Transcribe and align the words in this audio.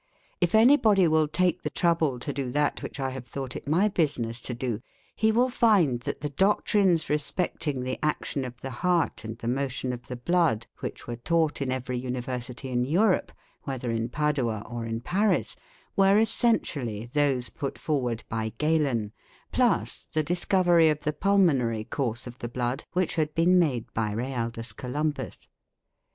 If 0.41 0.55
anybody 0.55 1.07
will 1.07 1.27
take 1.27 1.61
the 1.61 1.69
trouble 1.69 2.17
to 2.17 2.33
do 2.33 2.51
that 2.53 2.81
which 2.81 2.99
I 2.99 3.11
have 3.11 3.27
thought 3.27 3.55
it 3.55 3.67
my 3.69 3.87
business 3.87 4.41
to 4.41 4.55
do, 4.55 4.81
he 5.15 5.31
will 5.31 5.47
find 5.47 5.99
that 5.99 6.21
the 6.21 6.31
doctrines 6.31 7.07
respecting 7.07 7.83
the 7.83 7.99
action 8.01 8.43
of 8.43 8.59
the 8.61 8.71
heart 8.81 9.23
and 9.23 9.37
the 9.37 9.47
motion 9.47 9.93
of 9.93 10.07
the 10.07 10.15
blood 10.15 10.65
which 10.79 11.05
were 11.05 11.17
taught 11.17 11.61
in 11.61 11.71
every 11.71 11.99
university 11.99 12.69
in 12.69 12.83
Europe, 12.83 13.31
whether 13.61 13.91
in 13.91 14.09
Padua 14.09 14.65
or 14.67 14.87
in 14.87 15.01
Paris, 15.01 15.55
were 15.95 16.17
essentially 16.17 17.05
those 17.13 17.49
put 17.49 17.77
forward 17.77 18.23
by 18.27 18.53
Galen, 18.57 19.11
'plus' 19.51 20.07
the 20.13 20.23
discovery 20.23 20.89
of 20.89 21.01
the 21.01 21.13
pulmonary 21.13 21.83
course 21.83 22.25
of 22.25 22.39
the 22.39 22.49
blood 22.49 22.85
which 22.93 23.17
had 23.17 23.35
been 23.35 23.59
made 23.59 23.93
by 23.93 24.09
Realdus 24.13 24.73
Columbus. 24.75 25.47